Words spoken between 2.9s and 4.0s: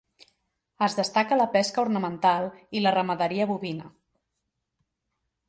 ramaderia bovina.